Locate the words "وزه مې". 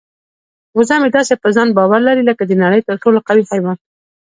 0.77-1.09